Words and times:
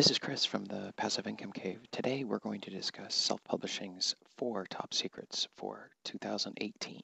This 0.00 0.10
is 0.10 0.18
Chris 0.18 0.46
from 0.46 0.64
the 0.64 0.94
Passive 0.96 1.26
Income 1.26 1.52
Cave. 1.52 1.82
Today 1.92 2.24
we're 2.24 2.38
going 2.38 2.62
to 2.62 2.70
discuss 2.70 3.14
self-publishing's 3.14 4.16
four 4.38 4.64
top 4.70 4.94
secrets 4.94 5.46
for 5.58 5.90
2018. 6.04 7.02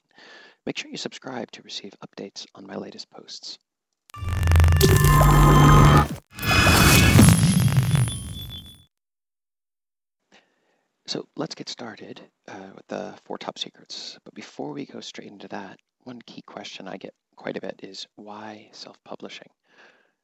Make 0.64 0.78
sure 0.78 0.90
you 0.90 0.96
subscribe 0.96 1.50
to 1.50 1.60
receive 1.60 1.92
updates 2.00 2.46
on 2.54 2.66
my 2.66 2.74
latest 2.74 3.10
posts. 3.10 3.58
So 11.06 11.28
let's 11.36 11.54
get 11.54 11.68
started 11.68 12.22
uh, 12.48 12.70
with 12.74 12.86
the 12.88 13.14
four 13.26 13.36
top 13.36 13.58
secrets. 13.58 14.18
But 14.24 14.32
before 14.32 14.72
we 14.72 14.86
go 14.86 15.00
straight 15.00 15.28
into 15.28 15.48
that, 15.48 15.78
one 16.04 16.22
key 16.24 16.40
question 16.46 16.88
I 16.88 16.96
get 16.96 17.12
quite 17.36 17.58
a 17.58 17.60
bit 17.60 17.78
is 17.82 18.06
why 18.14 18.70
self-publishing? 18.72 19.50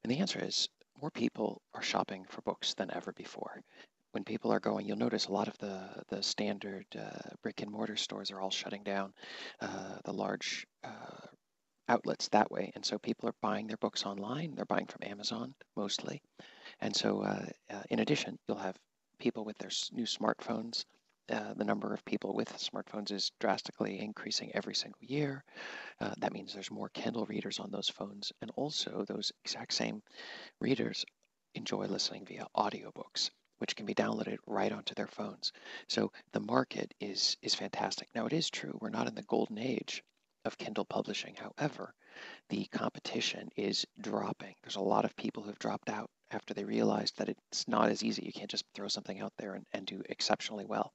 And 0.04 0.10
the 0.10 0.20
answer 0.20 0.42
is 0.42 0.70
more 1.02 1.10
people 1.10 1.60
are 1.74 1.82
shopping 1.82 2.24
for 2.28 2.40
books 2.42 2.74
than 2.74 2.90
ever 2.94 3.12
before. 3.12 3.60
When 4.12 4.22
people 4.22 4.52
are 4.52 4.60
going, 4.60 4.86
you'll 4.86 4.98
notice 4.98 5.26
a 5.26 5.32
lot 5.32 5.48
of 5.48 5.58
the, 5.58 5.80
the 6.08 6.22
standard 6.22 6.86
uh, 6.96 7.30
brick 7.42 7.60
and 7.60 7.72
mortar 7.72 7.96
stores 7.96 8.30
are 8.30 8.40
all 8.40 8.50
shutting 8.50 8.84
down, 8.84 9.12
uh, 9.60 9.96
the 10.04 10.12
large 10.12 10.64
uh, 10.84 11.26
outlets 11.88 12.28
that 12.28 12.52
way. 12.52 12.70
And 12.76 12.84
so 12.84 12.98
people 12.98 13.28
are 13.28 13.34
buying 13.42 13.66
their 13.66 13.78
books 13.78 14.06
online. 14.06 14.54
They're 14.54 14.64
buying 14.64 14.86
from 14.86 15.10
Amazon 15.10 15.54
mostly. 15.76 16.22
And 16.80 16.94
so 16.94 17.22
uh, 17.22 17.46
uh, 17.68 17.82
in 17.90 17.98
addition, 17.98 18.38
you'll 18.46 18.58
have 18.58 18.76
people 19.18 19.44
with 19.44 19.58
their 19.58 19.70
new 19.92 20.04
smartphones 20.04 20.84
uh, 21.30 21.54
the 21.54 21.64
number 21.64 21.92
of 21.92 22.04
people 22.04 22.34
with 22.34 22.52
smartphones 22.58 23.12
is 23.12 23.30
drastically 23.38 24.00
increasing 24.00 24.50
every 24.54 24.74
single 24.74 25.00
year. 25.02 25.44
Uh, 26.00 26.14
that 26.18 26.32
means 26.32 26.52
there's 26.52 26.70
more 26.70 26.88
Kindle 26.90 27.26
readers 27.26 27.60
on 27.60 27.70
those 27.70 27.88
phones. 27.88 28.32
And 28.40 28.50
also, 28.56 29.04
those 29.06 29.32
exact 29.44 29.72
same 29.72 30.02
readers 30.60 31.04
enjoy 31.54 31.86
listening 31.86 32.24
via 32.24 32.46
audiobooks, 32.56 33.30
which 33.58 33.76
can 33.76 33.86
be 33.86 33.94
downloaded 33.94 34.38
right 34.46 34.72
onto 34.72 34.94
their 34.94 35.06
phones. 35.06 35.52
So 35.88 36.12
the 36.32 36.40
market 36.40 36.94
is, 37.00 37.36
is 37.42 37.54
fantastic. 37.54 38.08
Now, 38.14 38.26
it 38.26 38.32
is 38.32 38.50
true, 38.50 38.76
we're 38.80 38.90
not 38.90 39.06
in 39.06 39.14
the 39.14 39.22
golden 39.22 39.58
age 39.58 40.02
of 40.44 40.58
Kindle 40.58 40.84
publishing. 40.84 41.36
However, 41.36 41.94
the 42.48 42.66
competition 42.66 43.48
is 43.56 43.86
dropping. 44.00 44.54
There's 44.62 44.76
a 44.76 44.80
lot 44.80 45.04
of 45.04 45.16
people 45.16 45.42
who've 45.42 45.58
dropped 45.58 45.88
out 45.88 46.10
after 46.30 46.54
they 46.54 46.64
realized 46.64 47.18
that 47.18 47.28
it's 47.28 47.68
not 47.68 47.90
as 47.90 48.02
easy. 48.02 48.24
You 48.24 48.32
can't 48.32 48.50
just 48.50 48.64
throw 48.74 48.88
something 48.88 49.20
out 49.20 49.32
there 49.38 49.54
and, 49.54 49.66
and 49.72 49.86
do 49.86 50.02
exceptionally 50.08 50.64
well. 50.64 50.92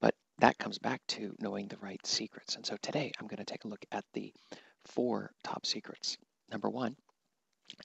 But 0.00 0.14
that 0.38 0.58
comes 0.58 0.78
back 0.78 1.00
to 1.08 1.34
knowing 1.38 1.68
the 1.68 1.76
right 1.78 2.04
secrets. 2.06 2.56
And 2.56 2.66
so 2.66 2.76
today 2.82 3.12
I'm 3.18 3.26
going 3.26 3.38
to 3.38 3.44
take 3.44 3.64
a 3.64 3.68
look 3.68 3.84
at 3.92 4.04
the 4.14 4.32
four 4.86 5.30
top 5.44 5.66
secrets. 5.66 6.16
Number 6.50 6.68
one 6.68 6.96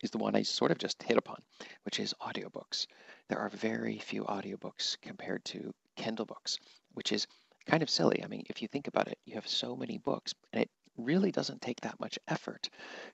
is 0.01 0.11
the 0.11 0.17
one 0.17 0.35
I 0.35 0.41
sort 0.41 0.71
of 0.71 0.77
just 0.77 1.03
hit 1.03 1.17
upon, 1.17 1.37
which 1.83 1.99
is 1.99 2.15
audiobooks. 2.21 2.87
There 3.29 3.39
are 3.39 3.49
very 3.49 3.99
few 3.99 4.23
audiobooks 4.23 4.97
compared 5.01 5.45
to 5.45 5.73
Kindle 5.95 6.25
books, 6.25 6.57
which 6.93 7.11
is 7.11 7.27
kind 7.67 7.83
of 7.83 7.89
silly. 7.89 8.23
I 8.23 8.27
mean, 8.27 8.43
if 8.49 8.61
you 8.61 8.67
think 8.67 8.87
about 8.87 9.07
it, 9.07 9.19
you 9.25 9.35
have 9.35 9.47
so 9.47 9.75
many 9.75 9.97
books, 9.97 10.33
and 10.53 10.63
it 10.63 10.69
really 10.97 11.31
doesn't 11.31 11.61
take 11.61 11.81
that 11.81 11.99
much 11.99 12.17
effort 12.27 12.69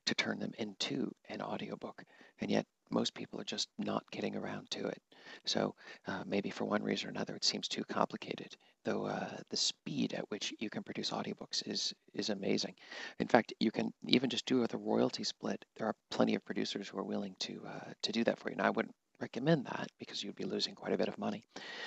to 0.05 0.15
turn 0.15 0.39
them 0.39 0.53
into 0.57 1.13
an 1.29 1.41
audiobook. 1.41 2.03
And 2.39 2.49
yet 2.49 2.65
most 2.89 3.13
people 3.13 3.39
are 3.39 3.45
just 3.45 3.69
not 3.77 4.09
getting 4.11 4.35
around 4.35 4.69
to 4.71 4.87
it. 4.87 5.01
So 5.45 5.75
uh, 6.07 6.23
maybe 6.25 6.49
for 6.49 6.65
one 6.65 6.83
reason 6.83 7.07
or 7.07 7.11
another, 7.11 7.35
it 7.35 7.43
seems 7.43 7.67
too 7.67 7.83
complicated. 7.85 8.55
Though 8.83 9.05
uh, 9.05 9.37
the 9.49 9.57
speed 9.57 10.13
at 10.13 10.29
which 10.29 10.53
you 10.59 10.69
can 10.69 10.83
produce 10.83 11.11
audiobooks 11.11 11.67
is 11.67 11.93
is 12.13 12.29
amazing. 12.29 12.73
In 13.19 13.27
fact, 13.27 13.53
you 13.59 13.71
can 13.71 13.93
even 14.07 14.29
just 14.29 14.45
do 14.45 14.57
it 14.57 14.61
with 14.61 14.73
a 14.73 14.77
royalty 14.77 15.23
split. 15.23 15.63
There 15.77 15.87
are 15.87 15.95
plenty 16.09 16.35
of 16.35 16.43
producers 16.43 16.89
who 16.89 16.97
are 16.97 17.03
willing 17.03 17.35
to 17.39 17.61
uh, 17.67 17.93
to 18.01 18.11
do 18.11 18.23
that 18.23 18.39
for 18.39 18.49
you. 18.49 18.53
And 18.53 18.65
I 18.65 18.71
wouldn't 18.71 18.95
recommend 19.19 19.65
that 19.65 19.87
because 19.99 20.23
you'd 20.23 20.35
be 20.35 20.43
losing 20.43 20.75
quite 20.75 20.93
a 20.93 20.97
bit 20.97 21.07
of 21.07 21.17
money. 21.17 21.43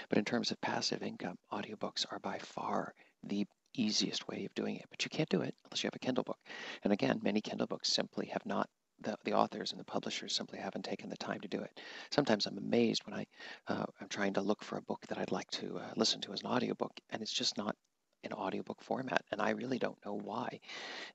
But 0.09 0.19
in 0.19 0.25
terms 0.25 0.53
of 0.53 0.61
passive 0.61 1.03
income, 1.03 1.37
audiobooks 1.53 2.07
are 2.11 2.21
by 2.21 2.39
far 2.39 2.95
the 3.25 3.47
easiest 3.75 4.29
way 4.29 4.45
of 4.45 4.55
doing 4.55 4.77
it. 4.77 4.87
But 4.91 5.05
you 5.05 5.11
can't 5.11 5.29
do 5.29 5.43
it 5.43 5.55
unless 5.65 5.83
you 5.83 5.89
have 5.89 5.97
a 5.97 5.99
Kindle 5.99 6.25
book. 6.25 6.39
And 6.83 6.93
again, 6.93 7.21
many 7.23 7.41
Kindle 7.41 7.67
books 7.67 7.93
simply 7.93 8.27
have 8.27 8.45
not 8.47 8.69
the, 9.01 9.17
the 9.25 9.35
authors 9.35 9.73
and 9.73 9.81
the 9.81 9.85
publishers 9.85 10.35
simply 10.35 10.59
haven't 10.59 10.85
taken 10.85 11.11
the 11.11 11.17
time 11.17 11.41
to 11.41 11.49
do 11.49 11.61
it. 11.61 11.81
Sometimes 12.11 12.47
I'm 12.47 12.59
amazed 12.59 13.03
when 13.07 13.15
I, 13.15 13.27
uh, 13.69 13.85
I'm 14.01 14.09
trying 14.09 14.35
to 14.35 14.41
look 14.41 14.63
for 14.63 14.79
a 14.79 14.83
book 14.83 15.05
that 15.09 15.19
I'd 15.19 15.33
like 15.33 15.51
to 15.53 15.79
uh, 15.79 15.93
listen 15.97 16.21
to 16.23 16.33
as 16.33 16.41
an 16.41 16.47
audiobook, 16.47 16.93
and 17.11 17.23
it's 17.23 17.33
just 17.33 17.57
not 17.57 17.77
in 18.23 18.33
audiobook 18.33 18.81
format. 18.81 19.23
And 19.31 19.41
I 19.41 19.51
really 19.51 19.79
don't 19.79 19.99
know 20.05 20.15
why, 20.15 20.61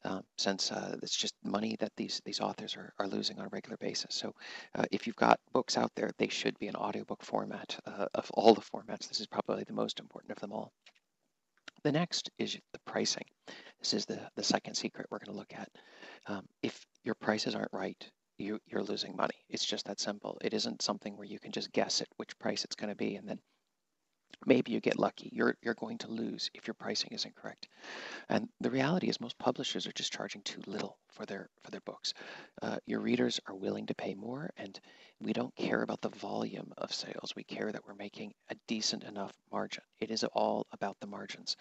um, 0.06 0.22
since 0.38 0.72
uh, 0.72 0.96
it's 1.02 1.16
just 1.16 1.34
money 1.44 1.76
that 1.80 1.92
these, 1.98 2.22
these 2.24 2.40
authors 2.40 2.76
are, 2.78 2.94
are 3.00 3.08
losing 3.08 3.40
on 3.40 3.46
a 3.46 3.50
regular 3.50 3.78
basis. 3.78 4.14
So 4.16 4.36
uh, 4.76 4.86
if 4.92 5.08
you've 5.08 5.16
got 5.16 5.40
books 5.52 5.78
out 5.78 5.92
there, 5.96 6.12
they 6.18 6.28
should 6.28 6.58
be 6.60 6.68
in 6.68 6.76
audiobook 6.76 7.24
format. 7.24 7.80
Uh, 7.86 8.06
of 8.14 8.30
all 8.32 8.54
the 8.54 8.62
formats, 8.62 9.08
this 9.08 9.20
is 9.20 9.28
probably 9.28 9.64
the 9.64 9.74
most 9.74 10.00
important 10.00 10.32
of 10.32 10.40
them 10.40 10.52
all. 10.52 10.72
The 11.84 11.92
next 11.92 12.30
is 12.38 12.58
the 12.74 12.80
pricing. 12.86 13.24
This 13.80 13.94
is 13.94 14.06
the, 14.06 14.20
the 14.36 14.44
second 14.44 14.76
secret 14.76 15.08
we're 15.10 15.20
going 15.20 15.34
to 15.34 15.40
look 15.40 15.54
at. 15.54 15.70
Um, 16.28 16.46
if 16.62 16.86
your 17.04 17.16
prices 17.16 17.56
aren't 17.56 17.74
right, 17.74 18.12
you, 18.38 18.60
you're 18.66 18.84
losing 18.84 19.16
money. 19.16 19.36
It's 19.50 19.66
just 19.66 19.86
that 19.86 20.00
simple. 20.00 20.38
It 20.42 20.54
isn't 20.54 20.82
something 20.82 21.16
where 21.16 21.28
you 21.28 21.40
can 21.40 21.52
just 21.52 21.72
guess 21.72 22.02
at 22.02 22.08
which 22.18 22.38
price 22.40 22.64
it's 22.64 22.76
going 22.76 22.90
to 22.90 22.96
be 22.96 23.16
and 23.16 23.28
then 23.28 23.40
maybe 24.46 24.72
you 24.72 24.80
get 24.80 25.00
lucky. 25.00 25.30
You're, 25.32 25.56
you're 25.62 25.74
going 25.74 25.98
to 26.00 26.12
lose 26.12 26.50
if 26.54 26.68
your 26.68 26.74
pricing 26.74 27.10
isn't 27.12 27.36
correct. 27.36 27.68
And 28.30 28.50
the 28.62 28.72
reality 28.72 29.10
is 29.10 29.20
most 29.22 29.38
publishers 29.38 29.88
are 29.88 29.92
just 29.92 30.14
charging 30.14 30.42
too 30.42 30.62
little 30.68 30.98
for 31.10 31.26
their, 31.26 31.50
for 31.64 31.72
their 31.72 31.82
books. 31.82 32.14
Uh, 32.62 32.78
your 32.86 33.00
readers 33.00 33.40
are 33.48 33.56
willing 33.56 33.88
to 33.88 33.96
pay 33.96 34.14
more 34.14 34.50
and 34.58 34.80
we 35.22 35.34
don't 35.34 35.56
care 35.56 35.82
about 35.82 36.02
the 36.02 36.10
volume 36.10 36.72
of 36.78 36.94
sales. 36.94 37.34
We 37.36 37.44
care 37.44 37.72
that 37.72 37.86
we're 37.86 37.96
making 37.96 38.34
a 38.50 38.56
decent 38.68 39.04
enough 39.04 39.34
margin. 39.52 39.84
It 40.00 40.12
is 40.12 40.24
all 40.24 40.66
about 40.72 40.98
the 41.02 41.08
margins. 41.08 41.58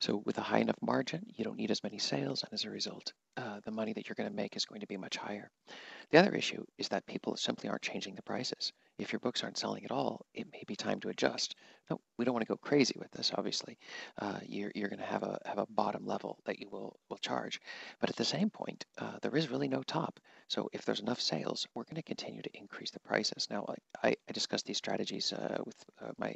So 0.00 0.22
with 0.24 0.38
a 0.38 0.42
high 0.42 0.60
enough 0.60 0.80
margin, 0.80 1.26
you 1.36 1.44
don't 1.44 1.58
need 1.58 1.70
as 1.70 1.82
many 1.82 1.98
sales, 1.98 2.42
and 2.42 2.52
as 2.54 2.64
a 2.64 2.70
result, 2.70 3.12
uh, 3.36 3.60
the 3.64 3.70
money 3.70 3.92
that 3.92 4.08
you're 4.08 4.14
going 4.14 4.30
to 4.30 4.34
make 4.34 4.56
is 4.56 4.64
going 4.64 4.80
to 4.80 4.86
be 4.86 4.96
much 4.96 5.18
higher. 5.18 5.50
The 6.10 6.18
other 6.18 6.34
issue 6.34 6.64
is 6.78 6.88
that 6.88 7.06
people 7.06 7.36
simply 7.36 7.68
aren't 7.68 7.82
changing 7.82 8.14
the 8.14 8.22
prices. 8.22 8.72
If 9.02 9.12
your 9.12 9.18
books 9.18 9.42
aren't 9.42 9.58
selling 9.58 9.84
at 9.84 9.90
all, 9.90 10.24
it 10.32 10.46
may 10.52 10.62
be 10.64 10.76
time 10.76 11.00
to 11.00 11.08
adjust. 11.08 11.56
No, 11.90 12.00
we 12.16 12.24
don't 12.24 12.34
want 12.34 12.46
to 12.46 12.52
go 12.52 12.56
crazy 12.56 12.94
with 12.96 13.10
this. 13.10 13.32
Obviously, 13.34 13.76
uh, 14.18 14.38
you're 14.46 14.70
you're 14.76 14.88
going 14.88 15.00
to 15.00 15.04
have 15.04 15.24
a 15.24 15.38
have 15.44 15.58
a 15.58 15.66
bottom 15.66 16.06
level 16.06 16.38
that 16.46 16.60
you 16.60 16.68
will 16.70 16.96
will 17.10 17.18
charge, 17.18 17.60
but 18.00 18.10
at 18.10 18.16
the 18.16 18.24
same 18.24 18.48
point, 18.48 18.84
uh, 18.98 19.18
there 19.20 19.36
is 19.36 19.50
really 19.50 19.66
no 19.66 19.82
top. 19.82 20.20
So 20.48 20.68
if 20.72 20.84
there's 20.84 21.00
enough 21.00 21.20
sales, 21.20 21.66
we're 21.74 21.82
going 21.82 21.96
to 21.96 22.02
continue 22.02 22.42
to 22.42 22.56
increase 22.56 22.92
the 22.92 23.00
prices. 23.00 23.48
Now, 23.50 23.66
I, 24.04 24.14
I 24.28 24.32
discussed 24.32 24.66
these 24.66 24.78
strategies 24.78 25.32
uh, 25.32 25.58
with 25.66 25.84
uh, 26.00 26.12
my 26.16 26.34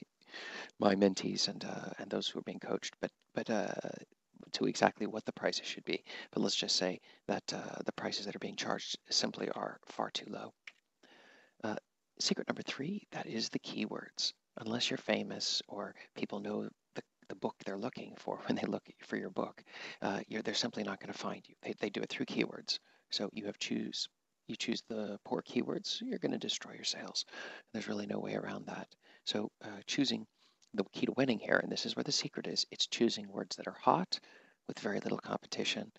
my 0.80 0.96
mentees 0.96 1.48
and 1.48 1.64
uh, 1.64 1.90
and 1.98 2.10
those 2.10 2.28
who 2.28 2.40
are 2.40 2.42
being 2.50 2.58
coached, 2.58 2.94
but 3.00 3.12
but 3.32 3.48
uh, 3.48 3.68
to 4.52 4.66
exactly 4.66 5.06
what 5.06 5.24
the 5.24 5.32
prices 5.32 5.66
should 5.66 5.84
be. 5.84 6.02
But 6.32 6.42
let's 6.42 6.56
just 6.56 6.76
say 6.76 7.00
that 7.28 7.44
uh, 7.52 7.82
the 7.84 7.92
prices 7.92 8.26
that 8.26 8.34
are 8.34 8.40
being 8.40 8.56
charged 8.56 8.98
simply 9.10 9.48
are 9.50 9.78
far 9.86 10.10
too 10.10 10.26
low. 10.28 10.52
Secret 12.18 12.48
number 12.48 12.62
three, 12.62 13.06
that 13.12 13.26
is 13.26 13.48
the 13.48 13.58
keywords. 13.58 14.32
Unless 14.58 14.90
you're 14.90 14.96
famous 14.98 15.60
or 15.68 15.94
people 16.14 16.40
know 16.40 16.68
the 16.94 17.02
the 17.28 17.34
book 17.34 17.56
they're 17.64 17.76
looking 17.78 18.14
for 18.16 18.38
when 18.46 18.56
they 18.56 18.66
look 18.66 18.84
for 19.04 19.16
your 19.16 19.30
book, 19.30 19.62
uh, 20.02 20.20
they're 20.44 20.54
simply 20.54 20.82
not 20.82 21.00
going 21.00 21.12
to 21.12 21.18
find 21.18 21.42
you. 21.46 21.54
They, 21.62 21.74
they 21.80 21.90
do 21.90 22.00
it 22.00 22.08
through 22.08 22.26
keywords. 22.26 22.78
So 23.10 23.28
you 23.32 23.46
have 23.46 23.58
choose 23.58 24.08
you 24.48 24.56
choose 24.56 24.82
the 24.88 25.18
poor 25.24 25.42
keywords, 25.42 26.00
you're 26.02 26.18
going 26.18 26.32
to 26.32 26.38
destroy 26.38 26.72
your 26.74 26.84
sales. 26.84 27.24
There's 27.72 27.88
really 27.88 28.06
no 28.06 28.18
way 28.18 28.34
around 28.34 28.66
that. 28.66 28.86
So 29.24 29.50
uh, 29.64 29.80
choosing 29.86 30.26
the 30.74 30.84
key 30.92 31.06
to 31.06 31.12
winning 31.16 31.38
here, 31.38 31.58
and 31.62 31.70
this 31.70 31.86
is 31.86 31.96
where 31.96 32.04
the 32.04 32.12
secret 32.12 32.46
is, 32.46 32.64
it's 32.70 32.86
choosing 32.86 33.28
words 33.28 33.56
that 33.56 33.66
are 33.66 33.76
hot 33.80 34.20
with 34.68 34.78
very 34.78 35.00
little 35.00 35.18
competition, 35.18 35.90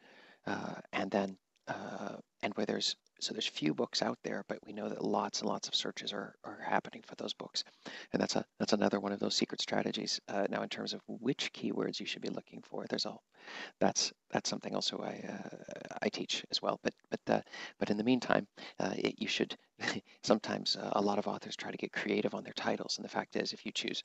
uh, 0.46 0.76
and 0.94 1.12
then 1.12 1.38
uh, 1.68 2.16
and 2.42 2.54
where 2.56 2.66
there's 2.66 2.96
so 3.20 3.34
there's 3.34 3.48
few 3.48 3.74
books 3.74 4.02
out 4.02 4.18
there, 4.24 4.44
but 4.48 4.60
we 4.66 4.74
know 4.74 4.90
that 4.90 5.04
lots 5.04 5.42
and 5.42 5.50
lots 5.50 5.68
of 5.68 5.76
searches 5.76 6.14
are, 6.14 6.36
are 6.44 6.60
happening 6.68 7.04
for 7.06 7.16
those 7.16 7.34
books, 7.34 7.64
and 8.14 8.22
that's 8.22 8.36
a 8.36 8.46
that's 8.60 8.74
another 8.74 9.00
one 9.00 9.12
of 9.12 9.20
those 9.20 9.36
secret 9.36 9.62
strategies. 9.62 10.20
Uh, 10.28 10.48
now, 10.50 10.62
in 10.64 10.70
terms 10.70 10.94
of 10.94 11.02
which 11.08 11.52
keywords 11.54 12.00
you 12.00 12.06
should 12.06 12.22
be 12.22 12.30
looking 12.30 12.62
for, 12.62 12.86
there's 12.90 13.06
a 13.06 13.16
that's 13.80 14.14
that's 14.32 14.50
something 14.50 14.76
also 14.76 15.00
I 15.00 15.24
uh, 15.28 15.98
I 16.02 16.10
teach 16.10 16.46
as 16.52 16.62
well. 16.62 16.80
But 16.84 16.94
but 17.10 17.34
uh, 17.34 17.42
but 17.80 17.90
in 17.90 17.98
the 17.98 18.04
meantime, 18.04 18.48
uh, 18.80 18.94
it, 18.96 19.16
you 19.18 19.28
should 19.28 19.56
sometimes 20.24 20.76
uh, 20.76 20.92
a 20.94 21.02
lot 21.02 21.20
of 21.20 21.28
authors 21.28 21.56
try 21.56 21.72
to 21.72 21.78
get 21.78 21.92
creative 21.92 22.34
on 22.34 22.44
their 22.44 22.54
titles, 22.54 22.98
and 22.98 23.06
the 23.06 23.10
fact 23.10 23.36
is, 23.36 23.54
if 23.54 23.66
you 23.66 23.72
choose, 23.72 24.04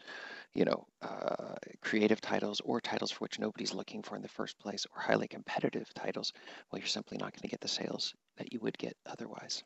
you 0.55 0.65
know, 0.65 0.87
uh, 1.03 1.55
creative 1.81 2.21
titles 2.21 2.61
or 2.65 2.81
titles 2.81 3.11
for 3.11 3.21
which 3.21 3.39
nobody's 3.39 3.75
looking 3.75 4.03
for 4.03 4.17
in 4.17 4.23
the 4.23 4.29
first 4.29 4.59
place, 4.59 4.87
or 4.95 5.01
highly 5.01 5.29
competitive 5.29 5.93
titles, 5.95 6.33
well, 6.71 6.79
you're 6.79 6.87
simply 6.87 7.19
not 7.19 7.33
going 7.33 7.43
to 7.43 7.49
get 7.49 7.61
the 7.61 7.69
sales 7.69 8.15
that 8.37 8.53
you 8.53 8.61
would 8.61 8.79
get 8.79 8.97
otherwise. 9.07 9.63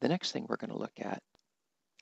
The 0.00 0.08
next 0.08 0.32
thing 0.32 0.46
we're 0.48 0.56
going 0.56 0.70
to 0.70 0.78
look 0.78 0.98
at 0.98 1.22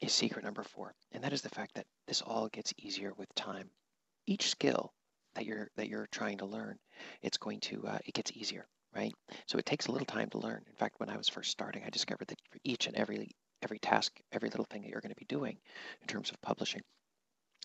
is 0.00 0.12
secret 0.12 0.44
number 0.44 0.62
four, 0.62 0.94
and 1.12 1.22
that 1.22 1.32
is 1.32 1.42
the 1.42 1.50
fact 1.50 1.74
that 1.74 1.86
this 2.06 2.22
all 2.22 2.48
gets 2.48 2.72
easier 2.78 3.12
with 3.14 3.34
time. 3.34 3.70
Each 4.26 4.48
skill 4.50 4.92
that 5.34 5.44
you're 5.44 5.68
that 5.76 5.88
you're 5.88 6.08
trying 6.10 6.38
to 6.38 6.46
learn, 6.46 6.78
it's 7.22 7.38
going 7.38 7.60
to 7.60 7.86
uh, 7.86 7.98
it 8.06 8.14
gets 8.14 8.32
easier, 8.32 8.66
right? 8.94 9.12
So 9.46 9.58
it 9.58 9.66
takes 9.66 9.86
a 9.86 9.92
little 9.92 10.06
time 10.06 10.30
to 10.30 10.38
learn. 10.38 10.62
In 10.66 10.74
fact, 10.76 10.98
when 10.98 11.10
I 11.10 11.16
was 11.16 11.28
first 11.28 11.50
starting, 11.50 11.82
I 11.84 11.90
discovered 11.90 12.28
that 12.28 12.40
for 12.50 12.58
each 12.64 12.86
and 12.86 12.96
every 12.96 13.30
every 13.62 13.78
task, 13.78 14.18
every 14.32 14.48
little 14.48 14.66
thing 14.70 14.82
that 14.82 14.90
you're 14.90 15.02
going 15.02 15.14
to 15.14 15.16
be 15.16 15.26
doing 15.26 15.58
in 16.00 16.06
terms 16.06 16.30
of 16.30 16.40
publishing. 16.40 16.80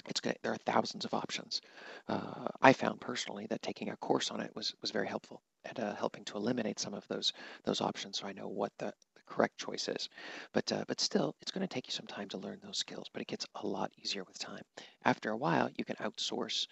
It's 0.07 0.19
good. 0.19 0.38
There 0.44 0.51
are 0.51 0.57
thousands 0.65 1.06
of 1.06 1.13
options. 1.13 1.62
Uh, 2.09 2.47
I 2.62 2.73
found 2.73 3.00
personally 3.00 3.47
that 3.50 3.62
taking 3.62 3.89
a 3.89 3.97
course 3.97 4.31
on 4.31 4.41
it 4.41 4.51
was 4.56 4.75
was 4.81 4.91
very 4.91 5.07
helpful 5.07 5.41
at 5.65 5.79
uh, 5.79 5.95
helping 5.95 6.23
to 6.25 6.38
eliminate 6.38 6.79
some 6.79 6.94
of 6.94 7.07
those 7.07 7.33
those 7.63 7.81
options, 7.81 8.19
so 8.19 8.27
I 8.27 8.33
know 8.33 8.47
what 8.47 8.71
the, 8.77 8.94
the 9.15 9.21
correct 9.25 9.57
choice 9.57 9.88
is. 9.88 10.09
But 10.53 10.71
uh, 10.71 10.85
but 10.88 11.01
still, 11.01 11.35
it's 11.41 11.51
going 11.51 11.67
to 11.67 11.73
take 11.73 11.88
you 11.88 11.91
some 11.91 12.07
time 12.07 12.29
to 12.29 12.38
learn 12.38 12.59
those 12.63 12.77
skills. 12.77 13.07
But 13.12 13.21
it 13.21 13.27
gets 13.27 13.45
a 13.56 13.67
lot 13.67 13.91
easier 14.01 14.23
with 14.23 14.39
time. 14.39 14.63
After 15.03 15.31
a 15.31 15.38
while, 15.38 15.69
you 15.75 15.85
can 15.85 15.95
outsource 15.97 16.67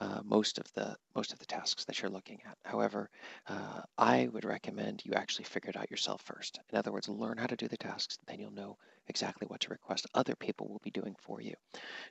uh, 0.00 0.20
most 0.24 0.58
of 0.58 0.66
the 0.74 0.96
most 1.14 1.32
of 1.32 1.38
the 1.38 1.46
tasks 1.46 1.84
that 1.84 2.00
you're 2.00 2.10
looking 2.10 2.40
at. 2.46 2.56
However, 2.64 3.10
uh, 3.48 3.82
I 3.98 4.28
would 4.32 4.44
recommend 4.44 5.02
you 5.04 5.12
actually 5.14 5.44
figure 5.44 5.70
it 5.70 5.76
out 5.76 5.90
yourself 5.90 6.22
first. 6.22 6.60
In 6.70 6.78
other 6.78 6.92
words, 6.92 7.08
learn 7.08 7.38
how 7.38 7.46
to 7.46 7.56
do 7.56 7.68
the 7.68 7.76
tasks, 7.76 8.18
then 8.26 8.38
you'll 8.38 8.50
know 8.50 8.76
exactly 9.08 9.46
what 9.46 9.60
to 9.60 9.70
request. 9.70 10.06
Other 10.14 10.34
people 10.36 10.68
will 10.68 10.80
be 10.82 10.90
doing 10.90 11.16
for 11.20 11.40
you, 11.40 11.54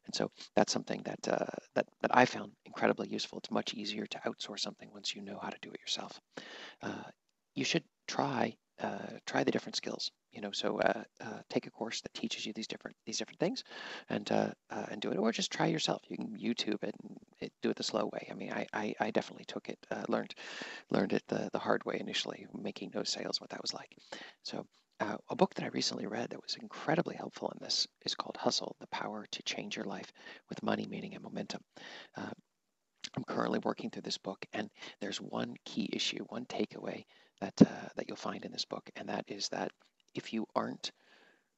and 0.06 0.16
so 0.16 0.32
that's 0.56 0.74
something 0.74 1.02
that 1.04 1.28
uh, 1.28 1.46
that 1.76 1.88
that 2.02 2.16
I 2.16 2.26
found 2.26 2.52
incredibly 2.66 3.08
useful. 3.10 3.40
It's 3.40 3.52
much 3.52 3.74
easier 3.74 4.06
to 4.08 4.20
outsource 4.20 4.62
something 4.62 4.90
once 4.92 5.16
you 5.16 5.22
know 5.22 5.40
how 5.42 5.50
to 5.50 5.58
do 5.62 5.72
it 5.72 5.80
yourself. 5.82 6.20
Uh, 6.82 7.04
you 7.56 7.64
should 7.66 7.84
try 8.08 8.56
uh, 8.82 9.20
try 9.26 9.44
the 9.44 9.52
different 9.52 9.76
skills. 9.76 10.12
You 10.32 10.42
know, 10.42 10.52
so 10.52 10.80
uh, 10.82 11.04
uh, 11.22 11.40
take 11.50 11.66
a 11.66 11.72
course 11.72 12.02
that 12.02 12.14
teaches 12.14 12.46
you 12.46 12.52
these 12.54 12.68
different 12.68 12.98
these 13.06 13.18
different 13.18 13.40
things, 13.40 13.64
and 14.10 14.30
uh, 14.32 14.52
uh, 14.70 14.86
and 14.92 15.02
do 15.02 15.12
it, 15.12 15.18
or 15.18 15.32
just 15.32 15.52
try 15.52 15.68
yourself. 15.68 16.02
You 16.10 16.18
can 16.18 16.38
YouTube 16.38 16.84
it 16.84 16.96
and 17.04 17.18
it, 17.46 17.54
do 17.62 17.70
it 17.72 17.78
the 17.78 17.84
slow 17.84 18.10
way. 18.14 18.28
I 18.32 18.34
mean, 18.36 18.52
I 18.52 18.68
I, 18.74 18.96
I 19.00 19.12
definitely 19.12 19.46
took 19.46 19.70
it, 19.70 19.80
uh, 19.92 20.04
learned 20.10 20.34
learned 20.92 21.14
it 21.14 21.24
the 21.28 21.50
the 21.54 21.60
hard 21.60 21.86
way 21.86 21.98
initially, 22.00 22.48
making 22.54 22.92
no 22.94 23.04
sales, 23.04 23.40
what 23.42 23.52
that 23.52 23.62
was 23.62 23.74
like. 23.74 23.92
So. 24.44 24.66
a 25.30 25.36
book 25.36 25.54
that 25.56 25.66
I 25.66 25.70
recently 25.80 26.08
read 26.08 26.30
that 26.30 26.42
was 26.42 26.56
incredibly 26.62 27.16
helpful 27.16 27.50
in 27.52 27.60
this 27.62 27.88
is 28.06 28.16
called 28.16 28.38
Hustle: 28.38 28.76
The 28.80 28.88
Power 28.88 29.26
to 29.32 29.44
Change 29.44 29.76
Your 29.78 29.86
Life 29.86 30.12
with 30.50 30.64
Money, 30.64 30.88
Meaning, 30.90 31.14
and 31.16 31.24
Momentum. 31.24 31.62
I'm 33.16 33.24
currently 33.26 33.60
working 33.60 33.90
through 33.90 34.04
this 34.04 34.18
book, 34.18 34.46
and 34.54 34.70
there's 35.02 35.22
one 35.22 35.56
key 35.66 35.90
issue, 35.94 36.24
one 36.30 36.46
takeaway 36.46 37.06
that 37.42 37.62
uh, 37.62 37.88
that 37.96 38.06
you'll 38.08 38.18
find 38.18 38.46
in 38.46 38.52
this 38.52 38.66
book, 38.66 38.90
and 38.96 39.10
that 39.10 39.26
is 39.28 39.50
that 39.50 39.72
if 40.14 40.34
you 40.34 40.46
aren't 40.56 40.92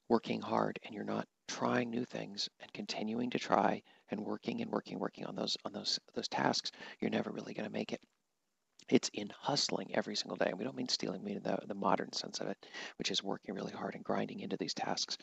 working 0.10 0.42
hard 0.42 0.80
and 0.84 0.96
you're 0.96 1.04
not 1.04 1.28
trying 1.48 1.90
new 1.90 2.06
things 2.06 2.50
and 2.62 2.72
continuing 2.74 3.30
to 3.32 3.40
try 3.40 3.82
and 4.10 4.22
working 4.22 4.62
and 4.62 4.72
working 4.72 5.00
working 5.00 5.26
on 5.26 5.36
those 5.36 5.58
on 5.66 5.74
those 5.74 6.00
those 6.16 6.28
tasks, 6.28 6.72
you're 7.00 7.12
never 7.12 7.32
really 7.32 7.54
going 7.54 7.68
to 7.68 7.72
make 7.72 7.94
it. 7.94 8.02
It's 8.90 9.10
in 9.14 9.30
hustling 9.38 9.94
every 9.96 10.16
single 10.16 10.38
day. 10.38 10.46
And 10.48 10.58
we 10.58 10.64
don't 10.64 10.76
mean 10.76 10.88
stealing, 10.88 11.22
we 11.22 11.34
mean 11.34 11.42
the, 11.44 11.60
the 11.68 11.76
modern 11.76 12.14
sense 12.14 12.40
of 12.40 12.48
it, 12.48 12.58
which 12.98 13.12
is 13.12 13.22
working 13.22 13.54
really 13.54 13.74
hard 13.74 13.96
and 13.96 14.04
grinding 14.04 14.40
into 14.40 14.56
these 14.58 14.74
tasks 14.74 15.18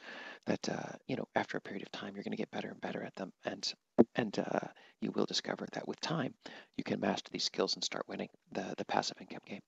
that, 0.44 0.69
uh, 0.69 0.93
you 1.06 1.17
know, 1.17 1.25
after 1.35 1.56
a 1.56 1.62
period 1.62 1.82
of 1.82 1.91
time, 1.91 2.15
you're 2.15 2.25
going 2.25 2.37
to 2.37 2.37
get 2.37 2.50
better 2.50 2.69
and 2.69 2.81
better 2.82 3.03
at 3.03 3.15
them. 3.15 3.32
And, 3.47 3.73
and 4.17 4.38
uh, 4.38 4.67
you 5.00 5.12
will 5.12 5.25
discover 5.25 5.67
that 5.73 5.88
with 5.88 5.99
time, 6.00 6.35
you 6.76 6.85
can 6.85 7.00
master 7.00 7.31
these 7.32 7.44
skills 7.44 7.75
and 7.75 7.82
start 7.82 8.05
winning 8.06 8.29
the, 8.53 8.75
the 8.76 8.85
passive 8.85 9.17
income 9.19 9.41
game. 9.47 9.62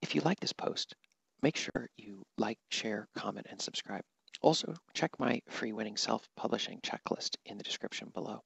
If 0.00 0.14
you 0.14 0.20
like 0.20 0.38
this 0.38 0.52
post, 0.52 0.94
make 1.42 1.56
sure 1.56 1.88
you 1.96 2.22
like, 2.38 2.58
share, 2.70 3.08
comment, 3.16 3.46
and 3.50 3.60
subscribe. 3.60 4.04
Also, 4.46 4.72
check 4.94 5.10
my 5.18 5.42
free 5.48 5.72
winning 5.72 5.96
self-publishing 5.96 6.78
checklist 6.80 7.30
in 7.46 7.58
the 7.58 7.64
description 7.64 8.12
below. 8.14 8.44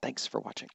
Thanks 0.00 0.24
for 0.24 0.38
watching. 0.38 0.68